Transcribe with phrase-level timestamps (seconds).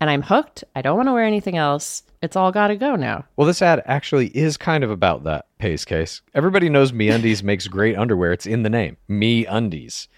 [0.00, 0.64] And I'm hooked.
[0.74, 2.02] I don't want to wear anything else.
[2.22, 3.24] It's all got to go now.
[3.36, 6.22] Well, this ad actually is kind of about that pace case.
[6.34, 8.32] Everybody knows Me Undies makes great underwear.
[8.32, 10.08] It's in the name, Me Undies.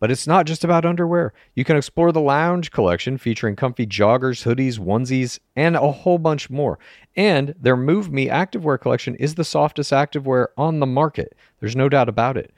[0.00, 1.32] But it's not just about underwear.
[1.54, 6.50] You can explore the lounge collection featuring comfy joggers, hoodies, onesies, and a whole bunch
[6.50, 6.80] more.
[7.14, 11.36] And their Move Me activewear collection is the softest activewear on the market.
[11.60, 12.52] There's no doubt about it.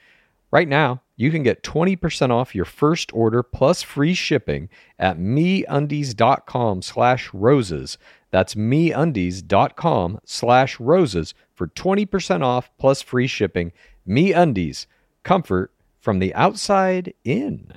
[0.50, 6.82] Right now, you can get 20% off your first order plus free shipping at meundies.com
[6.82, 7.98] slash roses.
[8.30, 13.72] That's meundies.com slash roses for 20% off plus free shipping.
[14.08, 14.86] MeUndies,
[15.22, 17.72] comfort from the outside in.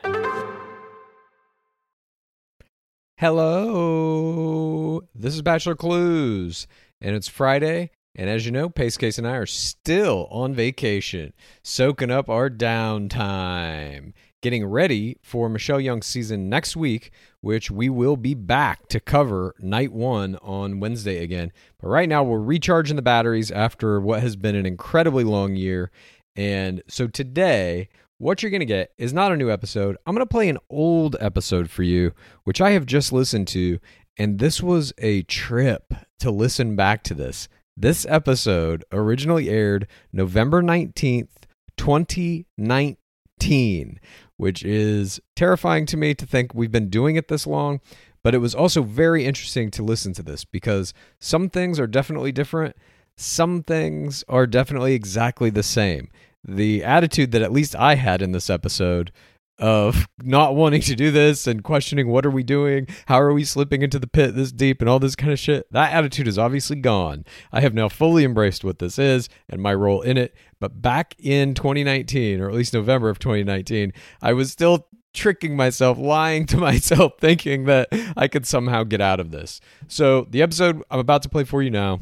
[3.17, 6.67] Hello, this is Bachelor Clues,
[7.01, 7.89] and it's Friday.
[8.17, 11.33] And as you know, Pace Case and I are still on vacation,
[11.63, 18.17] soaking up our downtime, getting ready for Michelle Young's season next week, which we will
[18.17, 21.51] be back to cover night one on Wednesday again.
[21.79, 25.91] But right now, we're recharging the batteries after what has been an incredibly long year.
[26.35, 29.95] And so today, what you're going to get is not a new episode.
[30.07, 32.13] I'm going to play an old episode for you,
[32.45, 33.79] which I have just listened to.
[34.17, 37.47] And this was a trip to listen back to this.
[37.79, 41.43] This episode originally aired November 19th,
[41.77, 43.99] 2019,
[44.37, 47.79] which is terrifying to me to think we've been doing it this long.
[48.23, 52.31] But it was also very interesting to listen to this because some things are definitely
[52.31, 52.75] different,
[53.15, 56.09] some things are definitely exactly the same.
[56.47, 59.11] the attitude that at least I had in this episode
[59.59, 62.87] of not wanting to do this and questioning what are we doing?
[63.07, 65.71] How are we slipping into the pit this deep and all this kind of shit?
[65.71, 67.25] That attitude is obviously gone.
[67.51, 70.35] I have now fully embraced what this is and my role in it.
[70.59, 75.97] But back in 2019, or at least November of 2019, I was still tricking myself,
[75.97, 79.59] lying to myself, thinking that I could somehow get out of this.
[79.87, 81.99] So, the episode I'm about to play for you now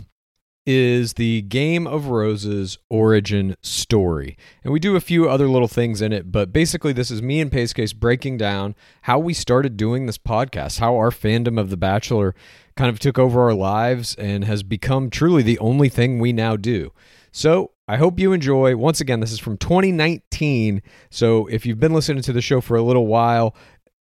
[0.66, 4.38] is the Game of Roses origin story.
[4.64, 7.40] And we do a few other little things in it, but basically, this is me
[7.40, 11.78] and Pacecase breaking down how we started doing this podcast, how our fandom of The
[11.78, 12.36] Bachelor
[12.76, 16.56] kind of took over our lives and has become truly the only thing we now
[16.56, 16.92] do.
[17.32, 18.76] So, I hope you enjoy.
[18.76, 20.82] Once again, this is from 2019.
[21.12, 23.56] So, if you've been listening to the show for a little while,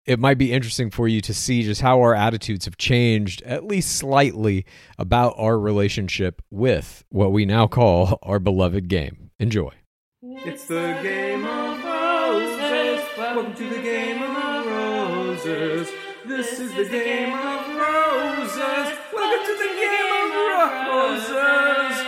[0.05, 3.65] it might be interesting for you to see just how our attitudes have changed, at
[3.65, 4.67] least slightly,
[4.99, 9.31] about our relationship with what we now call our beloved game.
[9.39, 9.71] Enjoy.
[10.23, 13.05] It's the game of roses.
[13.17, 15.91] Welcome to the game of roses.
[16.27, 18.99] This is the game of roses.
[19.13, 22.07] Welcome to the game of roses.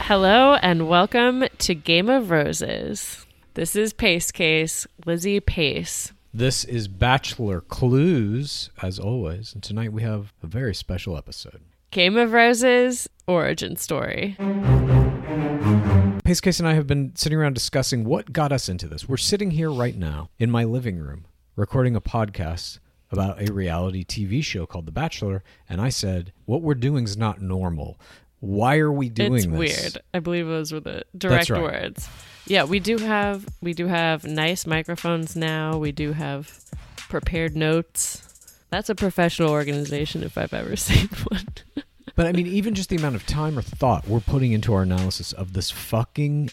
[0.00, 3.26] Hello and welcome to Game of Roses.
[3.58, 6.12] This is Pace Case, Lizzie Pace.
[6.32, 11.60] This is Bachelor Clues, as always, and tonight we have a very special episode.
[11.90, 14.36] Game of Roses origin story.
[16.24, 19.08] Pace Case and I have been sitting around discussing what got us into this.
[19.08, 21.24] We're sitting here right now in my living room
[21.56, 22.78] recording a podcast
[23.10, 27.16] about a reality TV show called The Bachelor, and I said, What we're doing is
[27.16, 27.98] not normal.
[28.40, 29.54] Why are we doing it's this?
[29.54, 29.98] weird.
[30.14, 31.62] I believe those were the direct right.
[31.62, 32.08] words.
[32.46, 35.76] Yeah, we do have we do have nice microphones now.
[35.76, 36.64] We do have
[37.08, 38.24] prepared notes.
[38.70, 41.46] That's a professional organization if I've ever seen one.
[42.14, 44.82] But I mean, even just the amount of time or thought we're putting into our
[44.82, 46.50] analysis of this fucking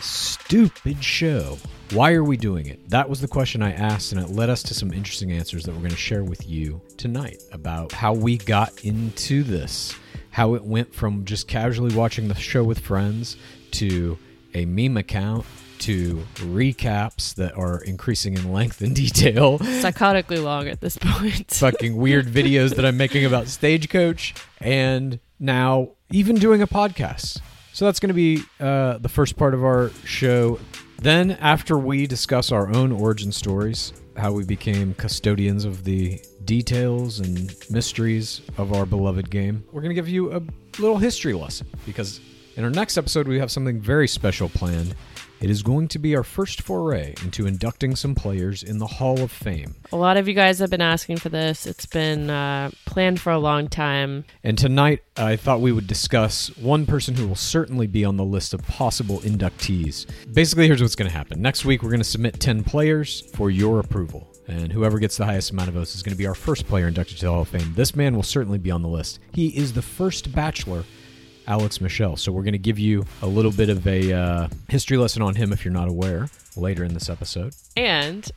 [0.00, 1.58] stupid show.
[1.92, 2.88] Why are we doing it?
[2.90, 5.72] That was the question I asked, and it led us to some interesting answers that
[5.72, 9.96] we're going to share with you tonight about how we got into this,
[10.30, 13.36] how it went from just casually watching the show with friends
[13.72, 14.18] to
[14.54, 15.44] a meme account
[15.78, 21.50] to recaps that are increasing in length and detail Psychotically long at this point.
[21.54, 27.40] fucking weird videos that I'm making about Stagecoach, and now even doing a podcast.
[27.72, 30.60] So that's going to be uh, the first part of our show.
[30.98, 37.20] Then, after we discuss our own origin stories, how we became custodians of the details
[37.20, 40.42] and mysteries of our beloved game, we're going to give you a
[40.80, 42.20] little history lesson because
[42.56, 44.96] in our next episode, we have something very special planned.
[45.40, 49.20] It is going to be our first foray into inducting some players in the Hall
[49.20, 49.76] of Fame.
[49.92, 51.66] a lot of you guys have been asking for this.
[51.66, 54.24] It's been uh, planned for a long time.
[54.42, 58.24] And tonight, I thought we would discuss one person who will certainly be on the
[58.24, 60.04] list of possible inductees.
[60.34, 61.40] Basically, here's what's going to happen.
[61.40, 64.29] Next week, we're going to submit 10 players for your approval.
[64.50, 66.88] And whoever gets the highest amount of votes is going to be our first player
[66.88, 67.72] inducted to the Hall of Fame.
[67.76, 69.20] This man will certainly be on the list.
[69.32, 70.82] He is the first bachelor,
[71.46, 72.16] Alex Michel.
[72.16, 75.36] So we're going to give you a little bit of a uh, history lesson on
[75.36, 77.54] him if you're not aware later in this episode.
[77.76, 78.28] And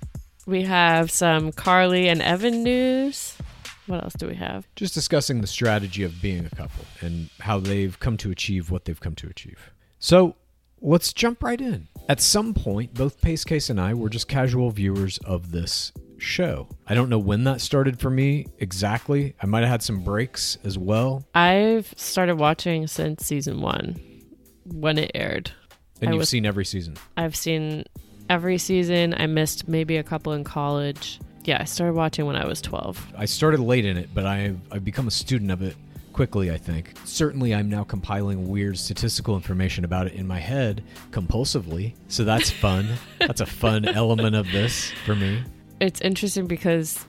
[0.46, 3.36] we have some Carly and Evan news.
[3.88, 4.68] What else do we have?
[4.76, 8.86] just discussing the strategy of being a couple and how they've come to achieve what
[8.86, 9.72] they've come to achieve.
[9.98, 10.36] So
[10.80, 11.88] let's jump right in.
[12.08, 16.68] At some point, both Pace Case and I were just casual viewers of this show.
[16.88, 19.36] I don't know when that started for me exactly.
[19.42, 21.26] I might have had some breaks as well.
[21.36, 24.00] I've started watching since season one
[24.66, 25.52] when it aired.
[26.02, 26.98] And I you've was- seen every season.
[27.18, 27.84] I've seen
[28.30, 29.14] every season.
[29.18, 31.20] I missed maybe a couple in college.
[31.46, 33.14] Yeah, I started watching when I was 12.
[33.18, 35.76] I started late in it, but I've, I've become a student of it
[36.14, 36.94] quickly, I think.
[37.04, 41.96] Certainly, I'm now compiling weird statistical information about it in my head compulsively.
[42.08, 42.88] So that's fun.
[43.20, 45.44] that's a fun element of this for me.
[45.84, 47.06] It's interesting because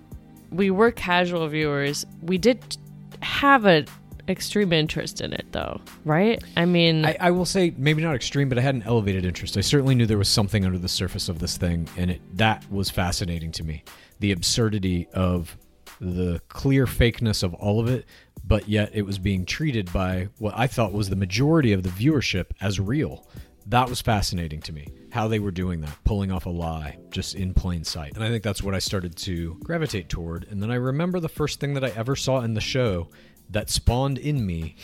[0.51, 2.05] we were casual viewers.
[2.23, 2.77] We did
[3.21, 3.87] have an
[4.29, 6.43] extreme interest in it, though, right?
[6.57, 9.57] I mean, I, I will say maybe not extreme, but I had an elevated interest.
[9.57, 12.69] I certainly knew there was something under the surface of this thing, and it that
[12.69, 13.85] was fascinating to me.
[14.19, 15.57] The absurdity of
[16.01, 18.07] the clear fakeness of all of it,
[18.45, 21.91] but yet it was being treated by what I thought was the majority of the
[21.91, 23.25] viewership as real.
[23.67, 24.89] That was fascinating to me.
[25.11, 28.15] How they were doing that, pulling off a lie just in plain sight.
[28.15, 30.47] And I think that's what I started to gravitate toward.
[30.51, 33.09] And then I remember the first thing that I ever saw in the show
[33.51, 34.77] that spawned in me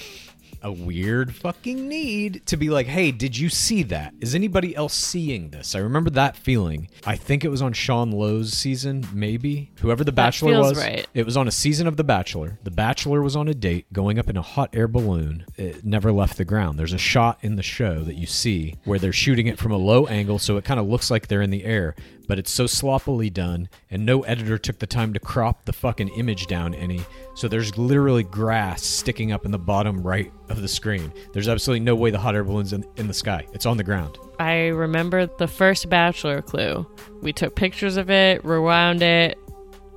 [0.62, 4.14] a weird fucking need to be like, hey, did you see that?
[4.20, 5.74] Is anybody else seeing this?
[5.74, 6.88] I remember that feeling.
[7.06, 9.70] I think it was on Sean Lowe's season, maybe.
[9.80, 10.78] Whoever the Bachelor was.
[10.78, 11.06] right.
[11.14, 12.58] It was on a season of The Bachelor.
[12.62, 15.44] The Bachelor was on a date going up in a hot air balloon.
[15.56, 16.78] It never left the ground.
[16.78, 19.76] There's a shot in the show that you see where they're shooting it from a
[19.76, 21.94] low angle, so it kind of looks like they're in the air,
[22.30, 26.06] but it's so sloppily done, and no editor took the time to crop the fucking
[26.10, 27.00] image down any.
[27.34, 31.12] So there's literally grass sticking up in the bottom right of the screen.
[31.32, 33.49] There's absolutely no way the hot air balloon's in, in the sky.
[33.52, 34.16] It's on the ground.
[34.38, 36.87] I remember the first Bachelor clue.
[37.20, 39.37] We took pictures of it, rewound it.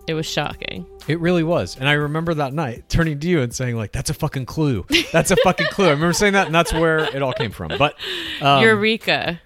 [0.08, 0.88] It was shocking.
[1.08, 1.78] It really was.
[1.78, 4.88] And I remember that night turning to you and saying, like, that's a fucking clue.
[5.12, 5.86] That's a fucking clue.
[5.86, 7.78] I remember saying that, and that's where it all came from.
[7.78, 7.96] But
[8.42, 9.40] um, Eureka.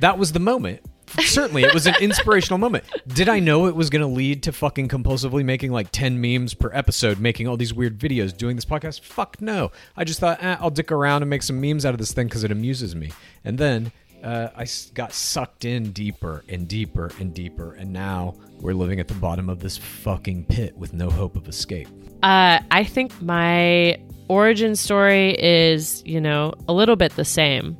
[0.00, 0.80] that was the moment.
[1.20, 2.84] Certainly, it was an inspirational moment.
[3.06, 6.54] Did I know it was going to lead to fucking compulsively making like 10 memes
[6.54, 9.00] per episode, making all these weird videos, doing this podcast?
[9.00, 9.72] Fuck no.
[9.96, 12.28] I just thought, eh, I'll dick around and make some memes out of this thing
[12.28, 13.12] because it amuses me.
[13.44, 13.92] And then
[14.22, 17.74] uh, I got sucked in deeper and deeper and deeper.
[17.74, 21.48] And now we're living at the bottom of this fucking pit with no hope of
[21.48, 21.88] escape.
[22.22, 27.76] Uh, I think my origin story is, you know, a little bit the same,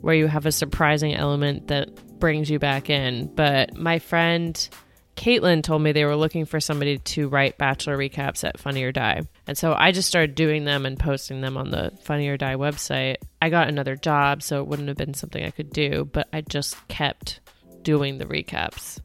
[0.00, 3.26] where you have a surprising element that brings you back in.
[3.34, 4.68] But my friend
[5.16, 8.92] Caitlin told me they were looking for somebody to write Bachelor recaps at Funny or
[8.92, 9.22] Die.
[9.46, 12.56] And so I just started doing them and posting them on the Funny or Die
[12.56, 13.16] website.
[13.40, 16.40] I got another job, so it wouldn't have been something I could do, but I
[16.40, 17.40] just kept
[17.82, 18.98] doing the recaps.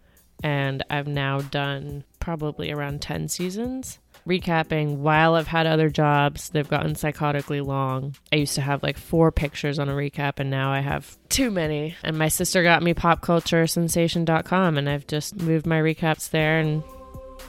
[0.44, 6.50] And I've now done probably around 10 seasons recapping while I've had other jobs.
[6.50, 8.15] They've gotten psychotically long.
[8.31, 11.51] I used to have like four pictures on a recap, and now I have too
[11.51, 11.95] many.
[12.03, 16.83] And my sister got me popculturesensation.com, and I've just moved my recaps there and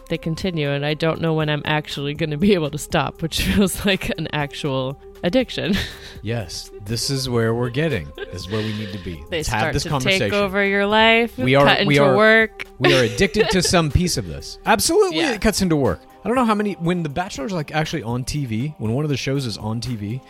[0.09, 0.71] they continue.
[0.71, 3.85] And I don't know when I'm actually going to be able to stop, which feels
[3.87, 5.75] like an actual addiction.
[6.23, 8.07] Yes, this is where we're getting.
[8.15, 9.15] This is where we need to be.
[9.31, 10.27] they Let's start have this to conversation.
[10.29, 12.67] take over your life, We are- we are- work.
[12.79, 14.59] we are addicted to some piece of this.
[14.67, 15.33] Absolutely, Yeah.
[15.33, 15.99] it cuts into work.
[16.23, 18.75] I don't know how many when The Bachelor's like actually on TV.
[18.79, 20.21] When one of the shows is on TV,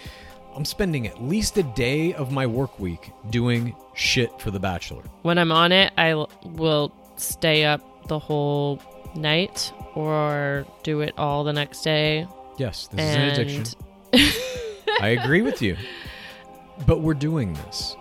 [0.55, 5.03] I'm spending at least a day of my work week doing shit for The Bachelor.
[5.23, 8.81] when I'm on it, I l- will stay up the whole
[9.17, 12.27] night or do it all the next day.
[12.57, 13.79] Yes, this and is an addiction.
[15.01, 15.77] I agree with you.
[16.87, 17.97] But we're doing this.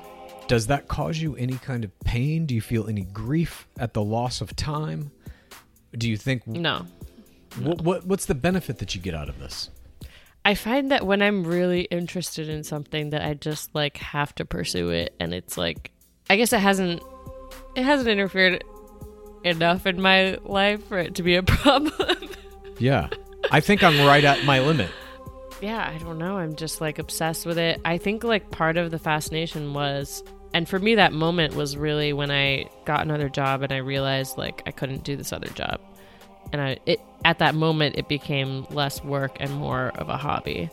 [0.48, 2.46] Does that cause you any kind of pain?
[2.46, 5.12] Do you feel any grief at the loss of time?
[5.98, 6.86] Do you think no.
[7.57, 9.69] What, what what's the benefit that you get out of this?
[10.45, 14.45] I find that when I'm really interested in something that I just like have to
[14.45, 15.91] pursue it and it's like
[16.29, 17.01] I guess it hasn't
[17.75, 18.63] it hasn't interfered
[19.43, 22.29] enough in my life for it to be a problem.
[22.77, 23.09] Yeah.
[23.51, 24.91] I think I'm right at my limit.
[25.61, 26.37] yeah, I don't know.
[26.37, 27.79] I'm just like obsessed with it.
[27.85, 32.11] I think like part of the fascination was, and for me, that moment was really
[32.13, 35.79] when I got another job and I realized like I couldn't do this other job.
[36.51, 40.69] And I, it, at that moment, it became less work and more of a hobby.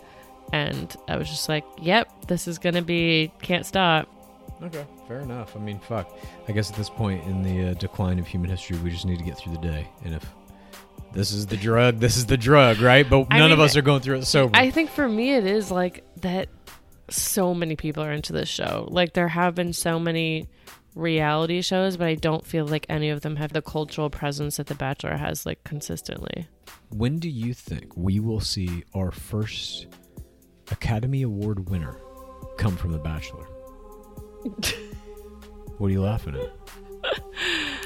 [0.52, 4.08] And I was just like, yep, this is going to be, can't stop.
[4.62, 5.54] Okay, fair enough.
[5.56, 6.10] I mean, fuck.
[6.48, 9.18] I guess at this point in the uh, decline of human history, we just need
[9.18, 9.88] to get through the day.
[10.04, 10.24] And if
[11.12, 13.08] this is the drug, this is the drug, right?
[13.08, 14.56] But I none of us are going through it sober.
[14.56, 16.48] I think for me, it is like that
[17.10, 18.88] so many people are into this show.
[18.90, 20.48] Like, there have been so many
[20.96, 24.66] reality shows, but I don't feel like any of them have the cultural presence that
[24.66, 26.48] The Bachelor has, like, consistently.
[26.90, 29.86] when do you think we will see our first
[30.72, 31.96] Academy Award winner
[32.58, 33.44] come from The Bachelor?
[35.78, 36.52] what are you laughing at?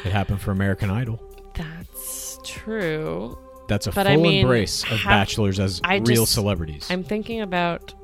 [0.04, 1.20] It happened for American Idol.
[1.54, 3.38] That's true.
[3.68, 6.86] That's a But full I mean, embrace of ha- bachelors as I real just- celebrities.
[6.90, 7.94] I'm thinking about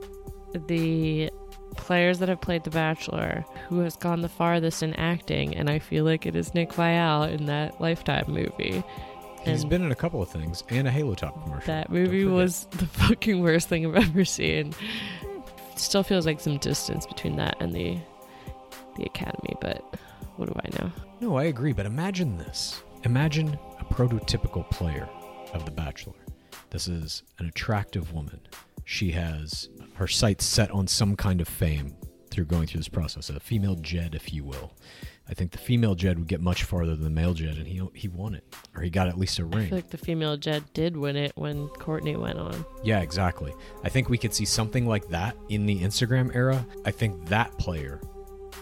[0.68, 1.30] the
[1.76, 5.78] players that have played The Bachelor who has gone the farthest in acting, and I
[5.78, 8.83] feel like it is Nick Viall in that Lifetime movie.
[9.45, 11.66] He's and- been in a couple of things and a Halo Top commercial.
[11.66, 14.75] That movie was the fucking worst thing I've ever seen.
[15.76, 17.99] Still feels like some distance between that and the
[18.97, 19.83] the Academy, but
[20.37, 20.90] what do I know?
[21.21, 22.83] No, I agree, but imagine this.
[23.04, 25.06] Imagine a prototypical player
[25.52, 26.14] of The Bachelor.
[26.71, 28.40] This is an attractive woman.
[28.86, 31.96] She has her sights set on some kind of fame
[32.30, 34.72] through going through this process, a female Jed, if you will.
[35.28, 37.82] I think the female Jed would get much farther than the male Jed, and he
[37.94, 38.44] he won it,
[38.76, 39.70] or he got at least a ring.
[39.70, 42.64] feel like the female Jed did win it when Courtney went on.
[42.84, 43.52] Yeah, exactly.
[43.82, 46.64] I think we could see something like that in the Instagram era.
[46.84, 48.00] I think that player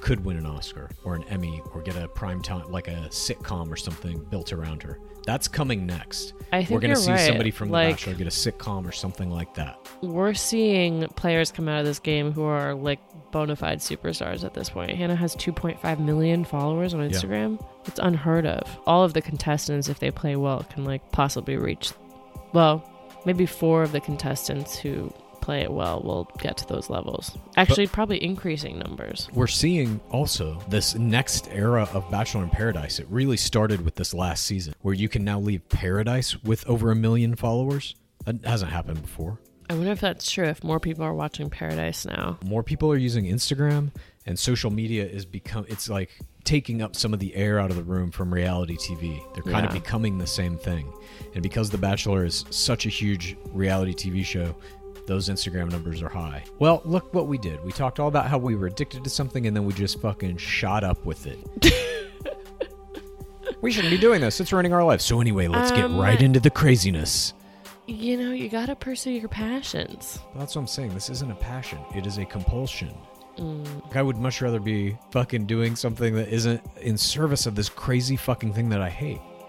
[0.00, 3.70] could win an Oscar or an Emmy or get a prime time like a sitcom
[3.70, 4.98] or something built around her.
[5.26, 6.34] That's coming next.
[6.52, 7.20] I think We're gonna see right.
[7.20, 9.78] somebody from Like- The Bachelor get a sitcom or something like that.
[10.02, 13.00] We're seeing players come out of this game who are like
[13.32, 14.92] bona fide superstars at this point.
[14.92, 17.58] Hannah has 2.5 million followers on Instagram.
[17.86, 18.78] It's unheard of.
[18.86, 21.92] All of the contestants, if they play well, can like possibly reach.
[22.52, 22.88] Well,
[23.24, 25.12] maybe four of the contestants who
[25.44, 27.36] play it well we'll get to those levels.
[27.56, 29.28] Actually, probably increasing numbers.
[29.34, 32.98] We're seeing also this next era of Bachelor in Paradise.
[32.98, 36.90] It really started with this last season where you can now leave Paradise with over
[36.90, 37.94] a million followers.
[38.24, 39.38] That hasn't happened before.
[39.68, 40.46] I wonder if that's true.
[40.46, 42.38] If more people are watching Paradise now.
[42.44, 43.90] more people are using Instagram
[44.26, 46.10] and social media is become it's like
[46.44, 49.20] taking up some of the air out of the room from reality TV.
[49.34, 50.90] They're kind of becoming the same thing.
[51.34, 54.54] And because The Bachelor is such a huge reality TV show,
[55.06, 56.44] those Instagram numbers are high.
[56.58, 57.62] Well, look what we did.
[57.64, 60.37] We talked all about how we were addicted to something and then we just fucking
[60.38, 61.38] shot up with it.
[63.61, 64.40] we shouldn't be doing this.
[64.40, 65.04] It's ruining our lives.
[65.04, 67.34] So anyway, let's get Um, right into the craziness.
[67.87, 70.18] You know, you gotta pursue your passions.
[70.34, 70.94] That's what I'm saying.
[70.94, 71.78] This isn't a passion.
[71.94, 72.94] It is a compulsion.
[73.37, 77.68] Like, I would much rather be fucking doing something that isn't in service of this
[77.68, 79.20] crazy fucking thing that I hate.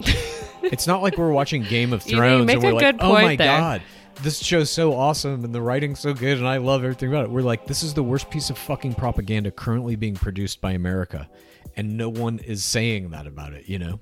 [0.63, 2.73] it's not like we're watching Game of You know, you Thrones make and we're a
[2.73, 3.81] like, oh my there." god,
[4.23, 7.31] this show's so awesome and the writing's so good and I love everything about it.
[7.31, 11.29] We're like, this is the worst piece of fucking propaganda currently being produced by America,
[11.75, 13.67] and no one is saying that about it.
[13.67, 13.99] You know?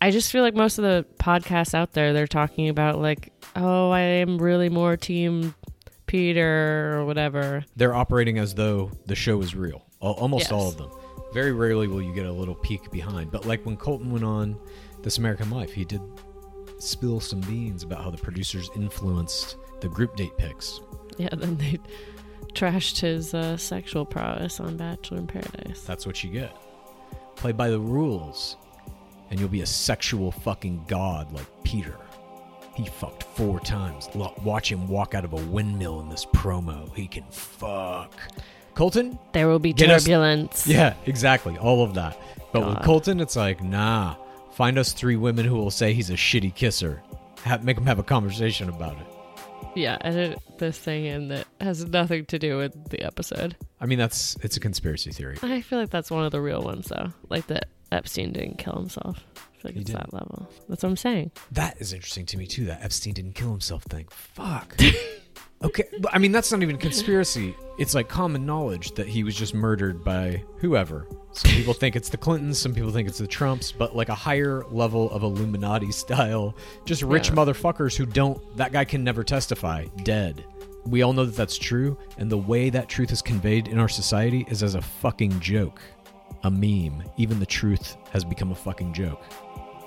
[0.00, 3.90] I just feel like most of the podcasts out there, they're talking about like, oh,
[3.90, 5.54] I am really more team
[6.06, 7.64] Peter or whatever.
[7.76, 9.86] they're operating as though the show is real.
[10.00, 10.52] Almost Yes.
[10.52, 10.90] all of them.
[11.32, 13.30] Very rarely will you get a little peek behind.
[13.30, 14.58] But like when Colton went on
[15.02, 16.00] This American Life, he did
[16.82, 20.80] spill some beans about how the producers influenced the group date picks.
[21.18, 21.78] Yeah, then they
[22.54, 25.82] trashed his uh, sexual prowess on Bachelor in Paradise.
[25.82, 26.56] That's what you get.
[27.36, 28.56] Play by the rules,
[29.30, 31.96] and you'll be a sexual fucking god like Peter.
[32.74, 34.08] He fucked four times.
[34.14, 36.94] Watch him walk out of a windmill in this promo.
[36.96, 38.18] He can fuck.
[38.74, 40.66] Colton, There will be Get us- turbulence.
[40.66, 41.58] Yeah, exactly.
[41.58, 42.18] All of that.
[42.52, 44.16] But with Colton, it's like, nah.
[44.52, 47.02] Find us three women who will say he's a shitty kisser.
[47.44, 49.06] Have, make them have a conversation about it.
[49.74, 53.56] Yeah, edit this thing in that has nothing to do with the episode.
[53.80, 55.38] I mean, that's it's a conspiracy theory.
[55.42, 57.12] I feel like that's one of the real ones, though.
[57.30, 59.24] Like that Epstein didn't kill himself.
[59.36, 60.10] I feel like He it's didn't.
[60.10, 60.48] that level.
[60.68, 61.30] That's what I'm saying.
[61.52, 62.66] That is interesting to me too.
[62.66, 64.06] That Epstein didn't kill himself thing.
[64.10, 64.76] Fuck.
[65.64, 67.54] okay, but I mean that's not even conspiracy.
[67.78, 71.06] It's like common knowledge that he was just murdered by whoever.
[71.32, 74.14] Some people think it's the Clintons, some people think it's the Trumps, but like a
[74.14, 77.36] higher level of Illuminati style, just rich Yeah.
[77.36, 78.38] motherfuckers who don't.
[78.58, 79.86] That guy can never testify.
[80.02, 80.44] Dead.
[80.84, 83.88] We all know that that's true, and the way that truth is conveyed in our
[83.88, 85.80] society is as a fucking joke,
[86.42, 87.02] a meme.
[87.16, 89.22] Even the truth has become a fucking joke.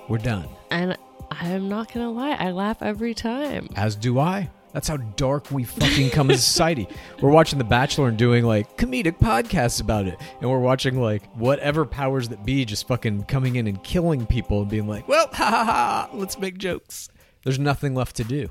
[0.08, 0.48] We're done.
[0.70, 0.96] And
[1.30, 3.68] I'm not going to lie, I laugh every time.
[3.76, 4.50] As do I.
[4.76, 6.86] That's how dark we fucking come as a society.
[7.22, 10.20] We're watching The Bachelor and doing like comedic podcasts about it.
[10.42, 14.60] And we're watching like whatever powers that be just fucking coming in and killing people
[14.60, 17.08] and being like, well, ha ha ha, let's make jokes.
[17.42, 18.50] There's nothing left to do.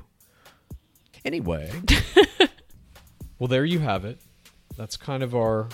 [1.24, 1.70] Anyway.
[3.38, 4.20] well, there you have it.
[4.76, 5.68] That's kind of our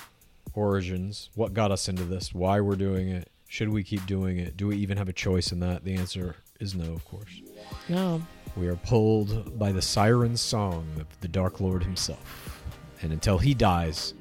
[0.52, 1.30] origins.
[1.34, 2.34] What got us into this?
[2.34, 3.30] Why we're doing it?
[3.48, 4.58] Should we keep doing it?
[4.58, 5.82] Do we even have a choice in that?
[5.82, 7.40] The answer is no, of course.
[7.88, 8.20] No.
[8.54, 12.62] We are pulled by the siren song of the Dark Lord himself.
[13.00, 14.12] And until he dies,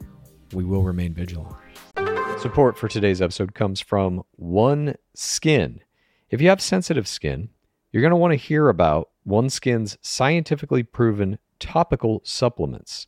[0.53, 1.53] we will remain vigilant.
[2.39, 5.81] Support for today's episode comes from One Skin.
[6.29, 7.49] If you have sensitive skin,
[7.91, 13.07] you're going to want to hear about One Skin's scientifically proven topical supplements.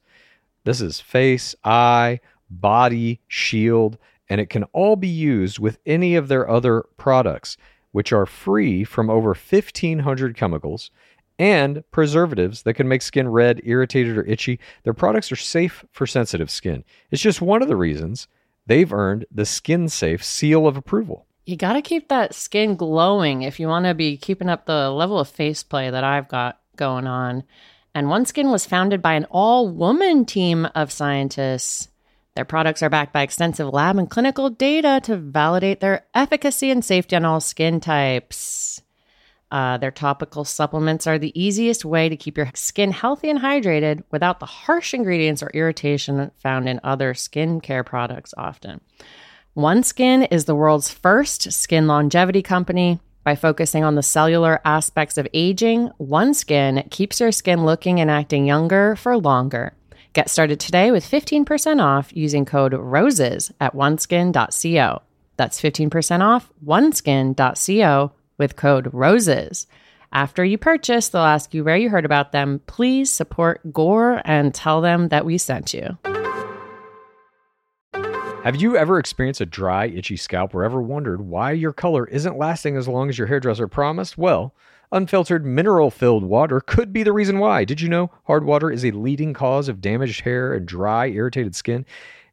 [0.66, 6.28] This is face, eye, body, shield, and it can all be used with any of
[6.28, 7.56] their other products,
[7.94, 10.92] which are free from over 1,500 chemicals
[11.39, 14.60] and preservatives that can make skin red, irritated, or itchy.
[14.84, 16.84] Their products are safe for sensitive skin.
[17.12, 18.28] It's just one of the reasons
[18.65, 21.26] they've earned the Skin Safe seal of approval.
[21.46, 24.89] You got to keep that skin glowing if you want to be keeping up the
[24.89, 27.43] level of face play that I've got going on.
[27.93, 31.89] And OneSkin was founded by an all woman team of scientists.
[32.36, 36.84] Their products are backed by extensive lab and clinical data to validate their efficacy and
[36.84, 38.82] safety on all skin types.
[39.54, 44.04] Uh, their topical supplements are the easiest way to keep your skin healthy and hydrated
[44.10, 48.82] without the harsh ingredients or irritation found in other skincare products often.
[49.56, 53.00] OneSkin is the world's first skin longevity company.
[53.24, 58.48] By focusing on the cellular aspects of aging, OneSkin keeps your skin looking and acting
[58.48, 59.76] younger for longer.
[60.13, 65.02] Get started today with 15% off using code ROSES at oneskin.co.
[65.38, 69.67] That's 15% off oneskin.co with code ROSES.
[70.12, 72.62] After you purchase, they'll ask you where you heard about them.
[72.67, 75.97] Please support Gore and tell them that we sent you.
[78.43, 82.38] Have you ever experienced a dry, itchy scalp or ever wondered why your color isn't
[82.38, 84.17] lasting as long as your hairdresser promised?
[84.17, 84.53] Well,
[84.91, 87.63] unfiltered mineral filled water could be the reason why.
[87.63, 91.56] Did you know hard water is a leading cause of damaged hair and dry, irritated
[91.56, 91.86] skin?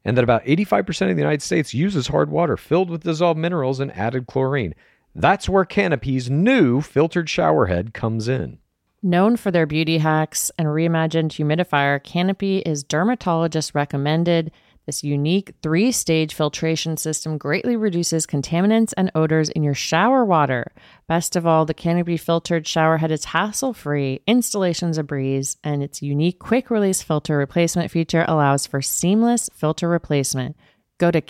[0.03, 3.79] And that about 85% of the United States uses hard water filled with dissolved minerals
[3.79, 4.75] and added chlorine.
[5.13, 8.59] That's where Canopy's new filtered shower head comes in.
[9.03, 14.51] Known for their beauty hacks and reimagined humidifier, Canopy is dermatologist recommended.
[14.85, 20.71] This unique three stage filtration system greatly reduces contaminants and odors in your shower water.
[21.07, 25.83] Best of all, the Canopy filtered shower head is hassle free, installation's a breeze, and
[25.83, 30.55] its unique quick release filter replacement feature allows for seamless filter replacement.
[30.97, 31.21] Go to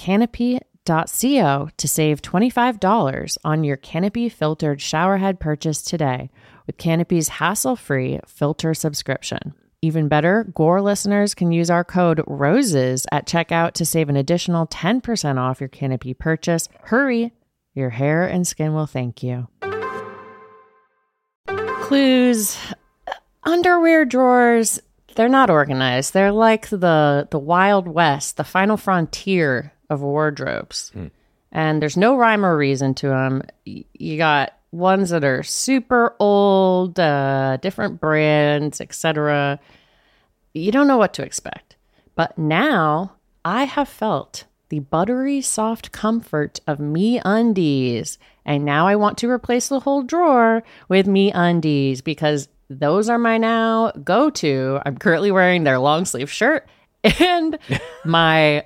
[0.91, 6.29] canopy.co to save $25 on your Canopy filtered showerhead purchase today
[6.67, 9.53] with Canopy's hassle free filter subscription.
[9.81, 14.67] Even better, Gore listeners can use our code ROSES at checkout to save an additional
[14.67, 16.69] 10% off your Canopy purchase.
[16.83, 17.31] Hurry,
[17.73, 19.47] your hair and skin will thank you.
[21.47, 22.57] Clues
[23.43, 24.79] underwear drawers,
[25.15, 26.13] they're not organized.
[26.13, 30.91] They're like the the Wild West, the final frontier of wardrobes.
[31.51, 33.43] And there's no rhyme or reason to them.
[33.65, 39.59] You got ones that are super old, uh, different brands, etc.
[40.53, 41.75] You don't know what to expect.
[42.15, 48.17] But now I have felt the buttery soft comfort of me undies.
[48.45, 53.19] And now I want to replace the whole drawer with me undies because those are
[53.19, 54.79] my now go to.
[54.85, 56.65] I'm currently wearing their long sleeve shirt
[57.03, 57.59] and
[58.05, 58.65] my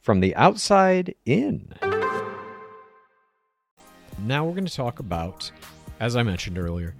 [0.00, 1.72] from the outside in.
[4.18, 5.50] Now we're going to talk about,
[5.98, 6.94] as I mentioned earlier,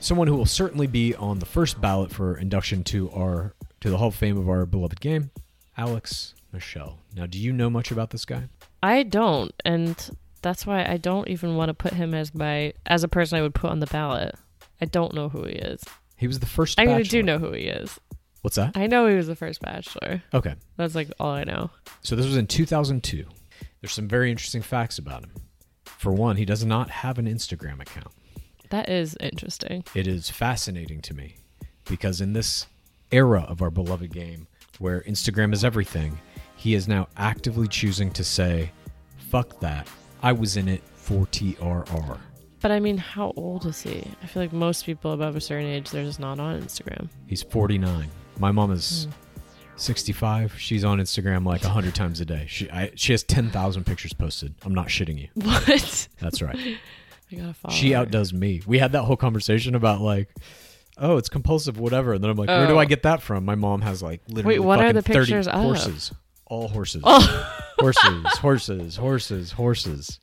[0.00, 3.98] someone who will certainly be on the first ballot for induction to our to the
[3.98, 5.30] Hall of Fame of our beloved game,
[5.76, 6.98] Alex Michel.
[7.14, 8.44] Now, do you know much about this guy?
[8.82, 10.10] I don't, and
[10.42, 13.42] that's why I don't even want to put him as my as a person I
[13.42, 14.34] would put on the ballot.
[14.80, 15.82] I don't know who he is.
[16.16, 16.78] He was the first.
[16.78, 17.04] I bachelor.
[17.04, 17.98] do know who he is.
[18.44, 18.76] What's that?
[18.76, 20.22] I know he was the first bachelor.
[20.34, 21.70] Okay, That's like all I know.
[22.02, 23.24] so this was in 2002.
[23.80, 25.32] There's some very interesting facts about him.
[25.86, 28.08] For one, he does not have an Instagram account.
[28.68, 29.82] That is interesting.
[29.94, 31.36] It is fascinating to me
[31.88, 32.66] because in this
[33.10, 34.46] era of our beloved game
[34.78, 36.18] where Instagram is everything,
[36.54, 38.70] he is now actively choosing to say,
[39.16, 39.88] fuck that.
[40.22, 42.18] I was in it for TRR.
[42.60, 44.04] But I mean, how old is he?
[44.22, 47.08] I feel like most people above a certain age, they're just not on Instagram.
[47.26, 48.10] He's 49.
[48.38, 49.08] My mom is
[49.76, 50.58] 65.
[50.58, 52.46] She's on Instagram like 100 times a day.
[52.48, 54.54] She I, she has 10,000 pictures posted.
[54.64, 55.28] I'm not shitting you.
[55.34, 56.08] What?
[56.20, 56.56] That's right.
[57.32, 57.74] I gotta follow.
[57.74, 57.98] she her.
[57.98, 58.62] outdoes me.
[58.66, 60.28] We had that whole conversation about like,
[60.98, 62.12] oh, it's compulsive, whatever.
[62.12, 62.78] And then I'm like, where do Oh.
[62.78, 63.44] I get that from?
[63.44, 65.46] My mom has like literally what are fucking the 30 of?
[65.46, 66.12] horses.
[66.46, 67.02] All horses.
[67.04, 67.52] Oh.
[67.78, 70.20] horses, horses, horses, horses.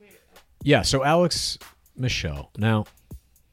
[0.63, 1.57] Yeah, so Alex
[1.97, 2.51] Michel.
[2.57, 2.85] Now,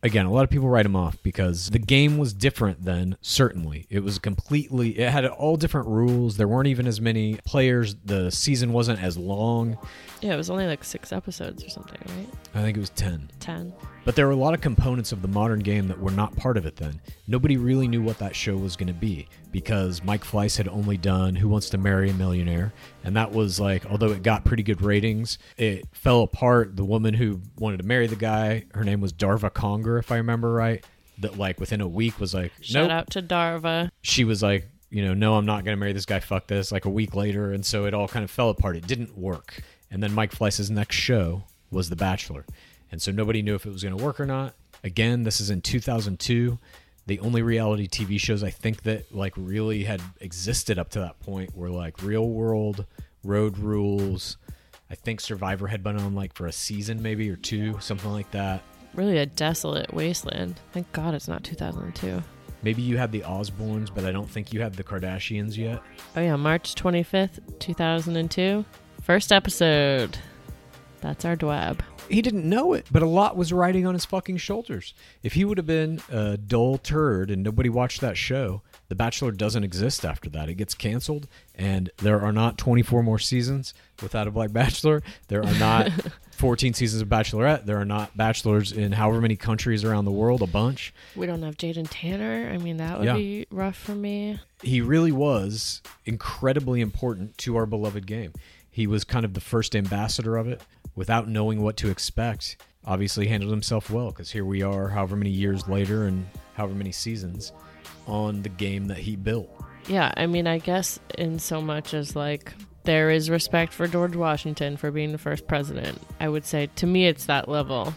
[0.02, 3.86] again, a lot of people write him off because the game was different then, certainly.
[3.90, 6.36] It was completely, it had all different rules.
[6.36, 7.96] There weren't even as many players.
[8.04, 9.78] The season wasn't as long.
[10.20, 12.28] Yeah, it was only like six episodes or something, right?
[12.54, 13.30] I think it was 10.
[13.40, 13.72] Ten.
[14.08, 16.56] But there were a lot of components of the modern game that were not part
[16.56, 16.98] of it then.
[17.26, 20.96] Nobody really knew what that show was going to be because Mike Fleiss had only
[20.96, 22.72] done Who Wants to Marry a Millionaire.
[23.04, 26.74] And that was like, although it got pretty good ratings, it fell apart.
[26.74, 30.16] The woman who wanted to marry the guy, her name was Darva Conger, if I
[30.16, 30.82] remember right,
[31.18, 32.90] that like within a week was like, Shout nope.
[32.90, 33.90] out to Darva.
[34.00, 36.72] She was like, you know, no, I'm not going to marry this guy, fuck this,
[36.72, 37.52] like a week later.
[37.52, 38.74] And so it all kind of fell apart.
[38.74, 39.62] It didn't work.
[39.90, 42.46] And then Mike Fleiss's next show was The Bachelor.
[42.90, 44.54] And so nobody knew if it was going to work or not.
[44.84, 46.58] Again, this is in 2002.
[47.06, 51.18] The only reality TV shows I think that like really had existed up to that
[51.20, 52.84] point were like Real World,
[53.24, 54.36] Road Rules.
[54.90, 58.30] I think Survivor had been on like for a season maybe or two, something like
[58.32, 58.62] that.
[58.94, 60.60] Really a desolate wasteland.
[60.72, 62.22] Thank God it's not 2002.
[62.62, 65.82] Maybe you had the Osbournes, but I don't think you had the Kardashians yet.
[66.16, 68.64] Oh yeah, March 25th, 2002.
[69.02, 70.18] First episode.
[71.00, 71.80] That's our dwab.
[72.08, 74.94] He didn't know it, but a lot was riding on his fucking shoulders.
[75.22, 79.30] If he would have been a dull turd and nobody watched that show, The Bachelor
[79.32, 80.48] doesn't exist after that.
[80.48, 85.02] It gets canceled, and there are not 24 more seasons without a Black Bachelor.
[85.28, 85.90] There are not
[86.30, 87.66] 14 seasons of Bachelorette.
[87.66, 90.94] There are not bachelors in however many countries around the world, a bunch.
[91.14, 92.50] We don't have Jaden Tanner.
[92.50, 93.14] I mean, that would Yeah.
[93.16, 94.40] be rough for me.
[94.62, 98.32] he really was incredibly important to our beloved game.
[98.70, 100.62] He was kind of the first ambassador of it
[100.98, 102.56] without knowing what to expect.
[102.84, 106.92] Obviously, handled himself well because here we are, however many years later and however many
[106.92, 107.52] seasons,
[108.06, 109.48] on the game that he built.
[109.86, 114.16] Yeah, I mean, I guess in so much as like there is respect for George
[114.16, 116.02] Washington for being the first president.
[116.20, 117.94] I would say to me it's that level.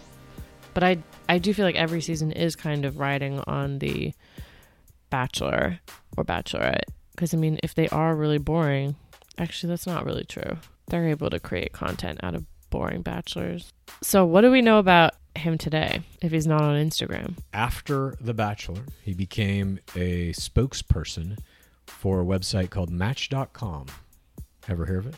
[0.74, 4.14] But I I do feel like every season is kind of riding on the
[5.10, 5.80] bachelor
[6.16, 8.96] or bachelorette because I mean, if they are really boring,
[9.38, 10.58] actually that's not really true.
[10.88, 13.72] They're able to create content out of boring bachelors.
[14.02, 17.38] So, what do we know about him today if he's not on Instagram?
[17.54, 21.38] After The Bachelor, he became a spokesperson
[21.86, 23.86] for a website called Match.com.
[24.68, 25.16] Ever hear of it?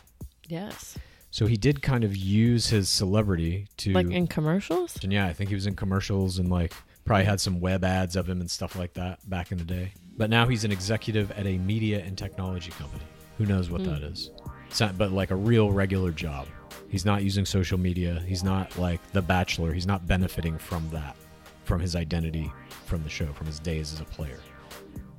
[0.48, 0.98] Yes.
[1.30, 4.96] So he did kind of use his celebrity to Like in commercials?
[5.02, 6.72] And yeah, I think he was in commercials and like
[7.04, 9.92] probably had some web ads of him and stuff like that back in the day.
[10.16, 13.02] But now he's an executive at a media and technology company.
[13.38, 13.88] Who knows what hmm.
[13.88, 14.30] that is?
[14.68, 16.46] It's not, but like a real regular job.
[16.94, 18.22] He's not using social media.
[18.24, 19.72] He's not like The Bachelor.
[19.72, 21.16] He's not benefiting from that,
[21.64, 22.52] from his identity
[22.86, 24.38] from the show, from his days as a player.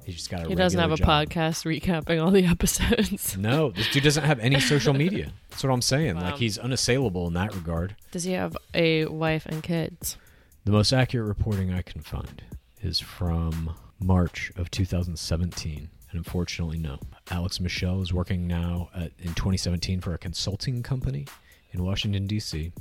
[0.05, 1.27] He's just got a He doesn't have a job.
[1.27, 3.37] podcast recapping all the episodes.
[3.37, 5.33] No, this dude doesn't have any social media.
[5.49, 6.15] That's what I'm saying.
[6.15, 6.21] Wow.
[6.21, 7.97] Like he's unassailable in that regard.
[8.11, 10.15] Does he have a wife and kids?
[10.63, 12.41] The most accurate reporting I can find
[12.81, 15.89] is from March of 2017.
[16.09, 16.99] And unfortunately, no.
[17.29, 21.25] Alex Michel is working now at, in 2017 for a consulting company
[21.75, 22.71] in Washington, D.C.,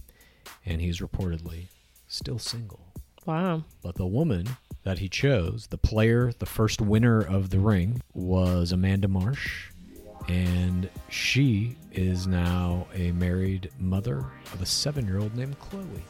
[0.64, 1.66] and he's reportedly
[2.06, 2.80] still single.
[3.26, 3.64] Wow.
[3.82, 8.72] But the woman that he chose, the player, the first winner of the ring, was
[8.72, 9.70] Amanda Marsh.
[10.28, 16.04] And she is now a married mother of a seven year old named Chloe.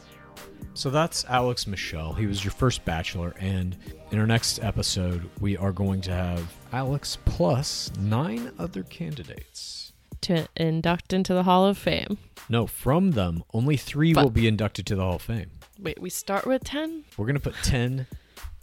[0.73, 2.13] So that's Alex Michel.
[2.13, 3.33] He was your first bachelor.
[3.39, 3.77] And
[4.11, 9.84] in our next episode, we are going to have Alex plus nine other candidates.
[10.21, 12.17] To induct into the Hall of Fame.
[12.49, 15.51] No, from them, only three But- will be inducted to the Hall of Fame.
[15.79, 17.03] Wait, we start with 10?
[17.17, 18.07] We're going to put 10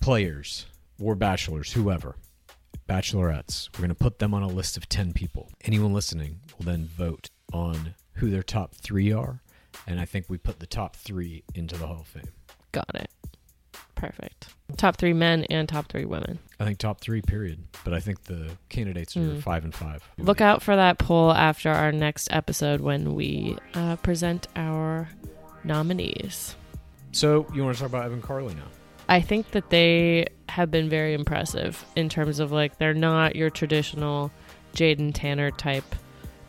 [0.00, 0.66] players
[1.00, 2.16] or bachelors, whoever,
[2.88, 3.68] bachelorettes.
[3.72, 5.50] We're going to put them on a list of 10 people.
[5.62, 9.40] Anyone listening will then vote on who their top three are.
[9.86, 12.28] And I think we put the top three into the Hall of Fame.
[12.72, 13.10] Got it.
[14.02, 14.48] Perfect.
[14.76, 16.40] Top three men and top three women.
[16.58, 17.60] I think top three, period.
[17.84, 19.40] But I think the candidates are Mm.
[19.42, 20.02] five and five.
[20.18, 25.08] Look out for that poll after our next episode when we uh, present our
[25.62, 26.56] nominees.
[27.12, 28.66] So, you want to talk about Evan Carly now?
[29.08, 33.50] I think that they have been very impressive in terms of like they're not your
[33.50, 34.32] traditional
[34.74, 35.94] Jaden Tanner type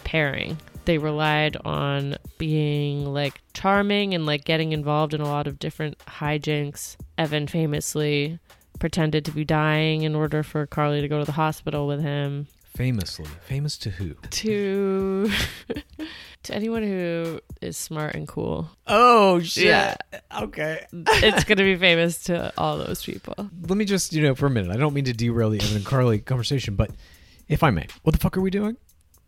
[0.03, 0.57] pairing.
[0.85, 5.97] They relied on being like charming and like getting involved in a lot of different
[5.99, 6.97] hijinks.
[7.17, 8.39] Evan famously
[8.79, 12.47] pretended to be dying in order for Carly to go to the hospital with him.
[12.75, 13.27] Famously.
[13.47, 14.15] Famous to who?
[14.31, 15.29] To
[16.43, 19.65] to anyone who is smart and cool, Oh, shit.
[19.65, 19.95] Yeah.
[20.41, 20.85] Okay.
[20.91, 23.35] it's going to be famous to all those people.
[23.67, 24.71] let me just, you know, for a minute.
[24.71, 26.89] I don't mean to derail the Evan and Carly conversation, but
[27.47, 28.75] if I may, what the fuck are we doing?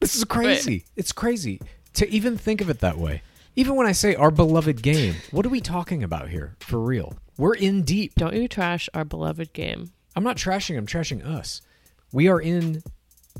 [0.06, 0.86] This is crazy.
[0.96, 1.60] It's crazy
[1.96, 3.24] to even think of it that way.
[3.56, 6.56] Even when I say our beloved game, what are we talking about here?
[6.60, 7.16] For real.
[7.40, 8.14] We're in deep.
[8.14, 9.94] Don't you trash our beloved game.
[10.16, 11.64] I'm not trashing, I'm trashing us.
[12.12, 12.84] We are in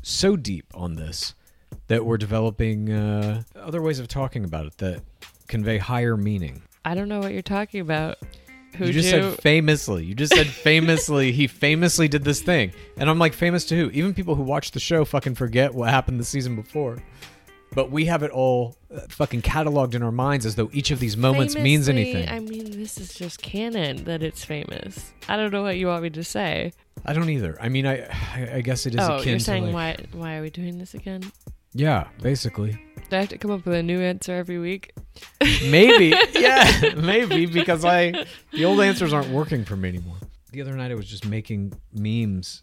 [0.02, 1.34] so deep on this
[1.86, 5.02] that we're developing uh, other ways of talking about it that
[5.46, 6.62] convey higher meaning.
[6.84, 8.18] I don't know what you're talking about.
[8.76, 10.04] Who you just said famously.
[10.04, 11.32] You just said famously.
[11.32, 13.90] he famously did this thing, and I'm like, famous to who?
[13.90, 17.02] Even people who watch the show fucking forget what happened the season before.
[17.74, 21.00] but we have it all uh, fucking cataloged in our minds as though each of
[21.00, 22.28] these moments means anything.
[22.28, 25.12] I mean, this is just canon that it's famous.
[25.28, 26.72] I don't know what you want me to say.
[27.04, 27.56] I don't either.
[27.60, 30.06] I mean, I I, guess it is oh, akin you're to saying like, why?
[30.12, 31.22] Why are we doing this again?
[31.76, 32.72] Yeah, basically.
[33.10, 34.92] Do I have to come up with a new answer every week?
[35.40, 40.16] Maybe, yeah, maybe because I the old answers aren't working for me anymore.
[40.52, 42.62] The other night I was just making memes,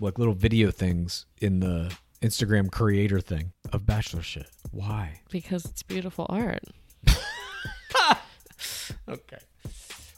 [0.00, 4.48] like little video things in the Instagram creator thing of bachelor shit.
[4.70, 5.20] Why?
[5.30, 6.62] Because it's beautiful art.
[9.08, 9.38] Okay.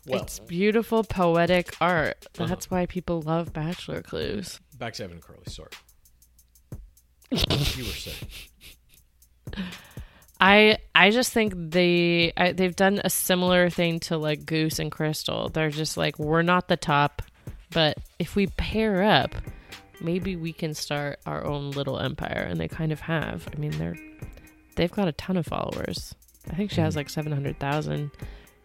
[0.07, 2.27] Well, it's beautiful, poetic art.
[2.39, 2.47] Uh-huh.
[2.47, 4.61] That's why people love Bachelor Clues.
[4.79, 5.43] back to Evan and Carly.
[5.49, 5.71] Sorry.
[7.31, 8.17] You were saying.
[10.41, 14.93] I I just think they I, they've done a similar thing to like Goose and
[14.93, 15.49] Crystal.
[15.49, 17.23] They're just like we're not the top,
[17.71, 19.35] but if we pair up,
[20.01, 22.47] maybe we can start our own little empire.
[22.49, 23.49] And they kind of have.
[23.55, 23.97] I mean, they're
[24.77, 26.15] they've got a ton of followers.
[26.51, 26.99] I think she has mm.
[26.99, 28.11] like seven hundred thousand.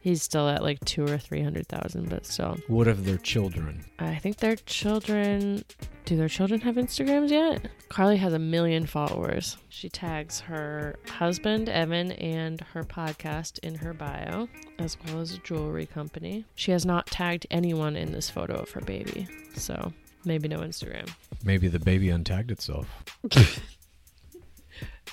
[0.01, 2.57] He's still at like two or three hundred thousand, but still.
[2.67, 3.85] What of their children?
[3.99, 5.63] I think their children.
[6.05, 7.69] Do their children have Instagrams yet?
[7.87, 9.57] Carly has a million followers.
[9.69, 15.37] She tags her husband, Evan, and her podcast in her bio, as well as a
[15.37, 16.43] jewelry company.
[16.55, 19.93] She has not tagged anyone in this photo of her baby, so
[20.25, 21.07] maybe no Instagram.
[21.43, 22.87] Maybe the baby untagged itself.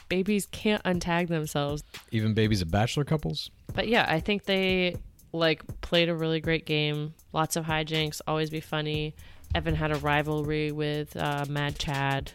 [0.09, 1.83] Babies can't untag themselves.
[2.11, 3.51] Even babies of bachelor couples.
[3.75, 4.97] But yeah, I think they
[5.33, 7.15] like played a really great game.
[7.33, 9.15] Lots of hijinks, always be funny.
[9.55, 12.33] Evan had a rivalry with uh, Mad Chad.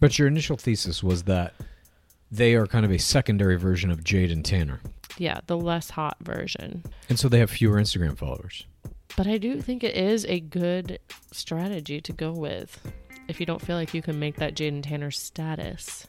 [0.00, 1.54] But your initial thesis was that
[2.30, 4.80] they are kind of a secondary version of Jade and Tanner.
[5.18, 6.82] Yeah, the less hot version.
[7.08, 8.66] And so they have fewer Instagram followers.
[9.16, 10.98] But I do think it is a good
[11.30, 12.80] strategy to go with
[13.28, 16.08] if you don't feel like you can make that Jade and Tanner status.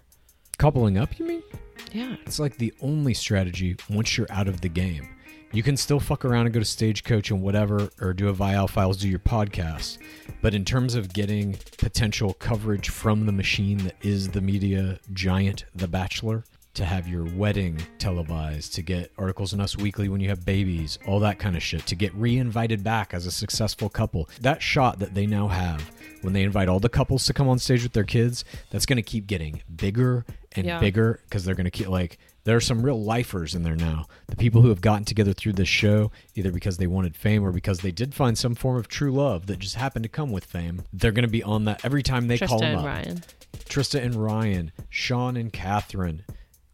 [0.57, 1.43] Coupling up, you mean?
[1.91, 2.15] Yeah.
[2.25, 5.09] It's like the only strategy once you're out of the game.
[5.51, 8.69] You can still fuck around and go to Stagecoach and whatever, or do a Viall
[8.69, 9.99] Files, do your podcast.
[10.41, 15.65] But in terms of getting potential coverage from the machine that is the media giant,
[15.73, 16.43] The Bachelor,
[16.75, 20.99] to have your wedding televised, to get articles in Us Weekly when you have babies,
[21.07, 24.29] all that kind of shit, to get re invited back as a successful couple.
[24.41, 27.59] That shot that they now have when they invite all the couples to come on
[27.59, 30.79] stage with their kids, that's going to keep getting bigger and Yeah.
[30.79, 34.05] bigger because they're going to keep like there are some real lifers in there now.
[34.27, 37.51] The people who have gotten together through this show, either because they wanted fame or
[37.51, 40.45] because they did find some form of true love that just happened to come with
[40.45, 42.85] fame, they're going to be on that every time they call Trista them and up.
[42.85, 43.23] Ryan.
[43.67, 46.23] Trista and Ryan, Sean and Catherine,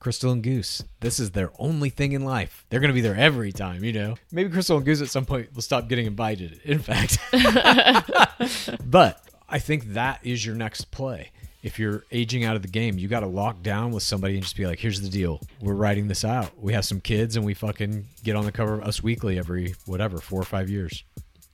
[0.01, 0.83] Krystal and Goose.
[0.99, 2.65] This is their only thing in life.
[2.69, 4.15] They're going to be there every time, you know?
[4.31, 7.19] Maybe Krystal and Goose at some point will stop getting invited, in fact.
[8.85, 11.31] but I think that is your next play.
[11.61, 14.41] If you're aging out of the game, you got to lock down with somebody and
[14.41, 15.39] just be like, here's the deal.
[15.61, 16.59] We're writing this out.
[16.59, 19.75] We have some kids and we fucking get on the cover of Us Weekly every,
[19.85, 21.03] whatever, four or five years.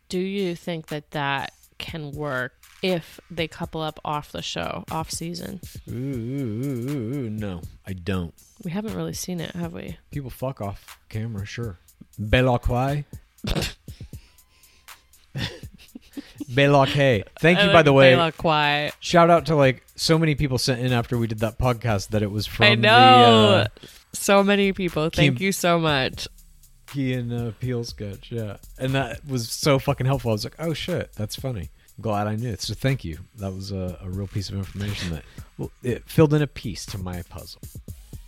[0.07, 5.11] Do you think that that can work if they couple up off the show, off
[5.11, 5.59] season?
[5.89, 8.33] Ooh, ooh, ooh, ooh, no, I don't.
[8.63, 9.97] We haven't really seen it, have we?
[10.11, 11.77] People fuck off camera, sure.
[12.19, 13.05] Belloquai.
[16.49, 17.23] Belloque.
[17.39, 18.15] Thank you, by the way.
[18.15, 22.09] Bela Shout out to like so many people sent in after we did that podcast
[22.09, 22.89] that it was from I know.
[22.89, 23.67] the uh,
[24.13, 25.09] so many people.
[25.09, 26.27] Thank Kim- you so much.
[26.87, 28.31] Key and uh, Peele sketch.
[28.31, 30.31] Yeah, and that was so fucking helpful.
[30.31, 31.69] I was like, oh shit, that's funny.
[31.97, 32.61] I'm glad I knew it.
[32.61, 33.19] So thank you.
[33.37, 35.23] That was a, a real piece of information that
[35.57, 37.61] well, it filled in a piece to my puzzle.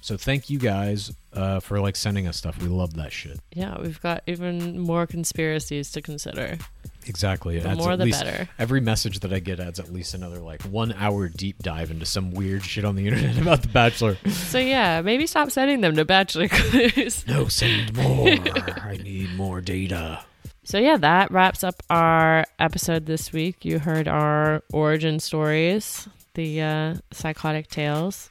[0.02, 2.62] So thank you guys uh, for like sending us stuff.
[2.62, 3.40] We love that shit.
[3.54, 6.58] Yeah, we've got even more conspiracies to consider.
[7.10, 7.58] Exactly.
[7.58, 8.48] It The more the least, better.
[8.60, 12.06] Every message that I get adds at least another like one hour deep dive into
[12.06, 14.18] some weird shit on the internet about The Bachelor.
[14.30, 17.26] So yeah, maybe stop sending them to Bachelor Clues.
[17.28, 18.28] no, send more.
[18.30, 20.22] I need more data.
[20.64, 23.66] So yeah, that wraps up our episode this week.
[23.66, 28.30] You heard our origin stories, the uh, psychotic tales.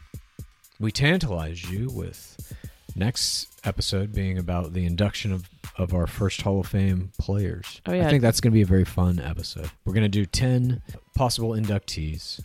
[0.79, 2.55] We tantalized you with
[2.95, 7.81] next episode being about the induction of, of our first Hall of Fame players.
[7.87, 8.07] Oh, yeah.
[8.07, 9.71] I think that's going to be a very fun episode.
[9.85, 10.83] We're going to do 10
[11.15, 12.41] possible inductees.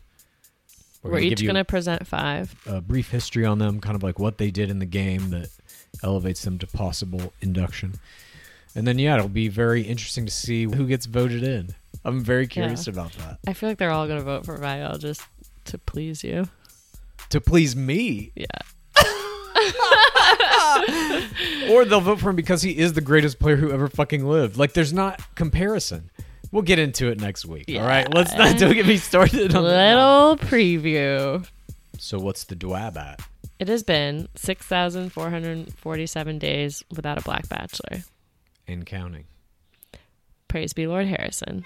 [1.02, 2.56] We're, gonna each going to present five.
[2.66, 5.50] a brief history on them, kind of like what they did in the game that
[6.02, 7.96] elevates them to possible induction.
[8.76, 11.76] And then, yeah, it'll be very interesting to see who gets voted in.
[12.06, 13.40] I'm very curious about that.
[13.46, 15.22] I feel like they're all going to vote for Viall just
[15.66, 16.48] to please you.
[17.30, 18.46] To please me, Yeah.
[21.72, 24.58] Or they'll vote for him because he is the greatest player who ever fucking lived.
[24.58, 26.12] Like, there's not comparison.
[26.52, 27.66] We'll get into it next week.
[27.76, 29.96] All right, let's not don't get me started on that.
[29.96, 31.48] Little preview.
[31.98, 33.22] So what's the dwab at?
[33.60, 38.04] It has been 6,447 days without a black bachelor.
[38.68, 39.24] And counting.
[40.48, 41.66] Praise be Lord Harrison.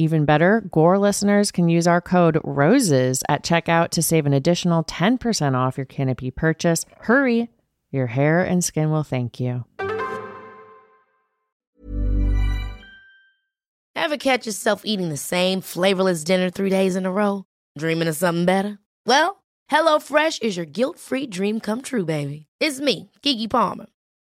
[0.00, 4.82] Even better, Gore listeners can use our code ROSES at checkout to save an additional
[4.82, 6.84] 10% off your Canopy purchase.
[7.00, 7.48] Hurry,
[7.92, 9.64] your hair and skin will thank you.
[13.94, 17.44] Ever catch yourself eating the same flavorless dinner three days in a row?
[17.78, 18.78] Dreaming of something better?
[19.06, 22.46] Well, HelloFresh is your guilt free dream come true, baby.
[22.58, 23.86] It's me, Keke Palmer.